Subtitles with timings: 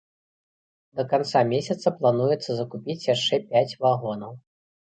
[0.99, 4.37] Да канца месяца плануецца закупіць яшчэ пяць вагонаў.